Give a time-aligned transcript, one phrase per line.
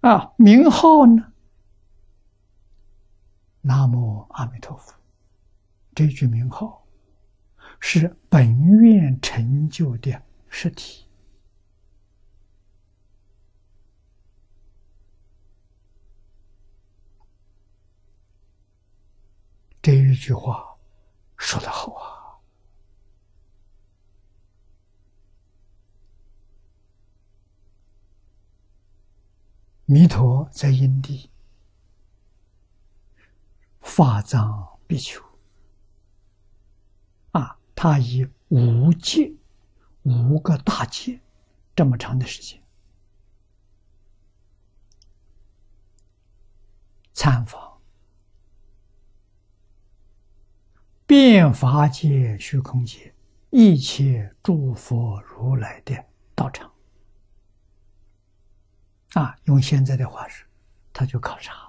[0.00, 1.32] 啊，名号呢？
[3.62, 4.94] 南无阿弥陀佛，
[5.94, 6.86] 这句名号
[7.78, 11.06] 是本愿成就的实体。
[19.82, 20.76] 这一句话
[21.36, 21.89] 说的好
[29.92, 31.28] 弥陀在因地。
[33.80, 35.20] 法藏比丘
[37.32, 39.32] 啊，他以五戒、
[40.02, 41.20] 五个大戒
[41.74, 42.62] 这么长的时间
[47.12, 47.80] 参访
[51.04, 53.12] 变法界、虚空界
[53.50, 56.72] 一切诸佛如来的道场
[59.14, 60.44] 啊，用现在的话是，
[60.92, 61.68] 他就考察。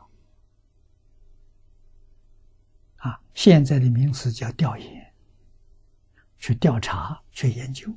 [2.98, 5.14] 啊，现在的名词叫调研，
[6.38, 7.92] 去调查、去研究。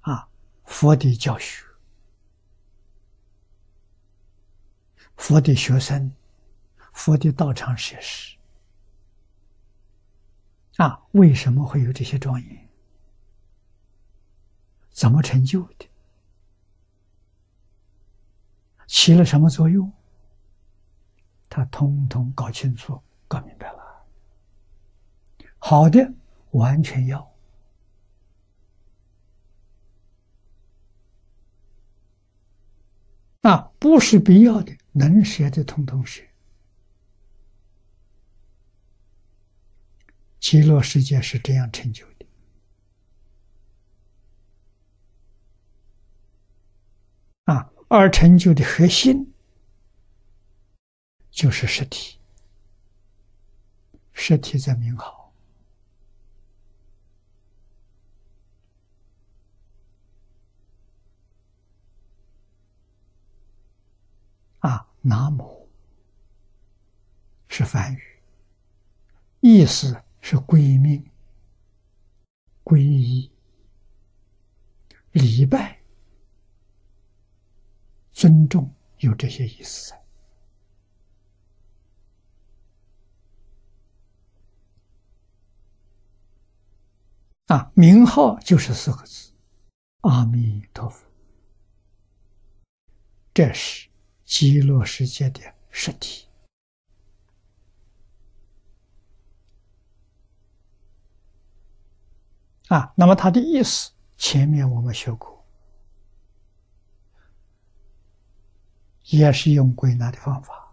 [0.00, 0.28] 啊，
[0.64, 1.64] 佛的教学，
[5.16, 6.12] 佛的学生，
[6.92, 8.36] 佛的道场设施，
[10.82, 12.68] 啊，为什么会有这些庄严？
[14.90, 15.88] 怎么成就的？
[18.88, 19.92] 起了什么作用？
[21.48, 23.78] 他通通搞清楚、搞明白了。
[25.58, 26.12] 好的，
[26.50, 27.20] 完全要；
[33.40, 36.28] 那不是必要的，能学的通通学。
[40.52, 42.26] 极乐世界是这样成就的。
[47.44, 47.72] 啊。
[47.88, 49.32] 而成就的核心
[51.30, 52.18] 就是实体，
[54.12, 55.32] 实体在名号
[64.58, 65.66] 啊，南无
[67.48, 68.02] 是梵语，
[69.40, 71.04] 意思是归命、
[72.64, 73.30] 皈依、
[75.10, 75.78] 礼拜。
[78.12, 79.92] 尊重有这些意思
[87.46, 89.32] 啊，名号就是四个字：
[90.02, 91.04] 阿弥陀佛。
[93.34, 93.88] 这是
[94.24, 95.40] 极乐世界的
[95.70, 96.28] 实体
[102.74, 102.92] 啊。
[102.96, 105.30] 那么它的意思，前面我们学过。
[109.06, 110.72] 也是用归纳的方法，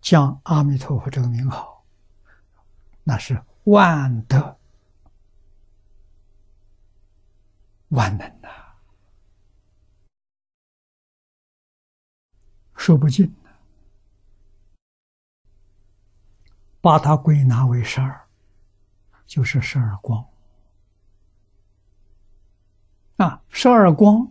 [0.00, 1.84] 将阿弥陀佛这个名号，
[3.04, 4.58] 那是万德
[7.90, 8.48] 万能呐，
[12.74, 13.50] 说不尽的，
[16.80, 18.26] 把它归纳为十二，
[19.26, 20.26] 就是十二光
[23.22, 24.28] 啊，十二光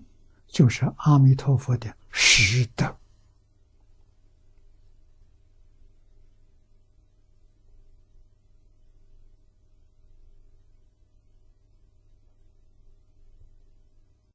[0.47, 1.95] 就是阿弥陀佛的。
[2.11, 2.93] 实德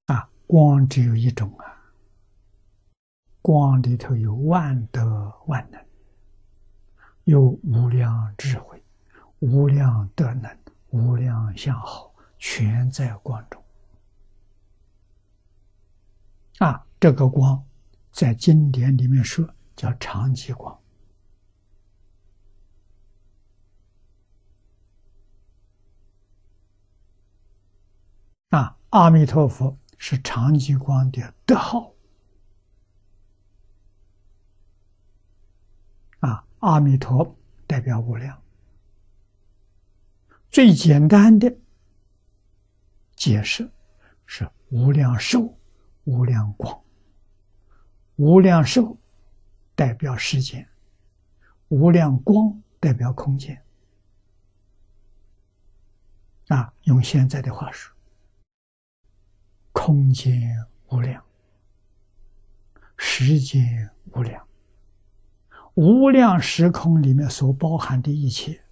[0.06, 1.66] 啊，光只有一种啊，
[3.42, 5.78] 光里头有万德万能，
[7.24, 8.82] 有无量智慧、
[9.40, 13.62] 无量德能、无量相好，全在光中
[16.58, 16.82] 啊。
[16.98, 17.62] 这个光，
[18.10, 19.46] 在经典里面说
[19.76, 20.76] 叫长极光。
[28.48, 31.92] 啊，阿弥陀佛是长极光的德号。
[36.20, 37.36] 啊，阿弥陀
[37.66, 38.42] 代表无量。
[40.50, 41.54] 最简单的
[43.14, 43.70] 解释
[44.24, 45.54] 是无量寿、
[46.06, 46.82] 无量光。
[48.16, 48.96] 无量寿
[49.74, 50.66] 代表时间，
[51.68, 53.62] 无量光代表空间。
[56.48, 57.94] 啊，用现在的话说，
[59.72, 61.22] 空间无量，
[62.96, 64.46] 时间无量，
[65.74, 68.62] 无量时空里面所包含的一切，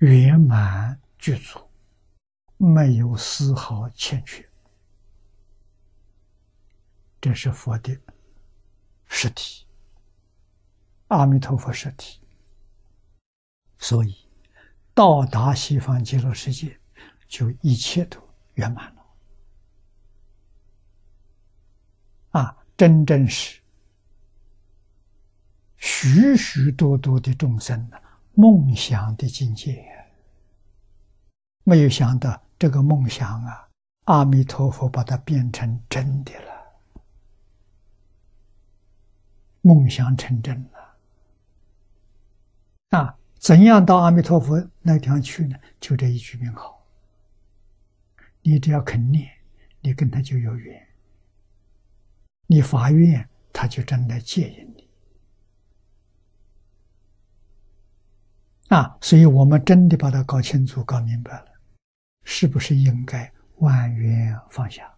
[0.00, 1.60] 圆满具足，
[2.56, 4.48] 没有丝毫欠缺。
[7.20, 7.94] 这是佛的
[9.06, 9.66] 实体，
[11.08, 12.18] 阿弥陀佛实体。
[13.76, 14.26] 所以，
[14.94, 16.80] 到达西方极乐世界，
[17.28, 18.18] 就一切都
[18.54, 19.04] 圆满了。
[22.30, 23.60] 啊，真正是
[25.76, 27.99] 许许多多的众生呢，
[28.34, 29.84] 梦想的境界，
[31.64, 33.68] 没有想到这个梦想啊，
[34.04, 36.52] 阿弥陀佛把它变成真的了，
[39.60, 40.96] 梦想成真了，
[42.98, 43.16] 啊。
[43.38, 45.56] 怎样到阿弥陀佛那地方去呢？
[45.80, 46.86] 就这一句名号，
[48.42, 49.30] 你只要肯念，
[49.80, 50.86] 你跟他就有缘。
[52.46, 54.69] 你发愿，他就真的接引
[58.80, 61.46] 啊，所以我们真的把它搞清楚、搞明白了，
[62.24, 64.90] 是不是应该万缘放下？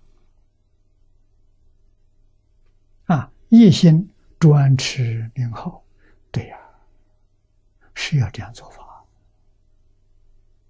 [3.07, 4.09] 啊，一心
[4.39, 5.83] 专持名号，
[6.31, 6.57] 对呀。
[7.95, 8.82] 是要这样做法。